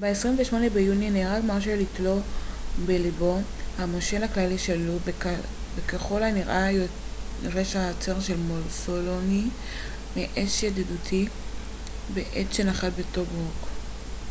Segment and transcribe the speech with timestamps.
[0.00, 2.18] ב-28 ביוני נהרג מרשל איטלו
[2.86, 3.38] בלבו
[3.78, 5.02] המושל הכללי של לוב
[5.78, 6.68] וככל הנראה
[7.44, 9.48] יורש העצר של מוסוליני
[10.16, 11.30] מאש ידידותית
[12.14, 13.68] בעת שנחת בטוברוק